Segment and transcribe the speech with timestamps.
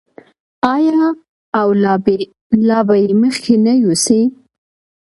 [0.75, 1.01] آیا
[1.59, 1.67] او
[2.69, 4.21] لا به یې مخکې نه یوسي؟